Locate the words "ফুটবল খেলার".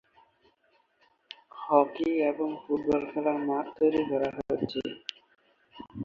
2.61-3.37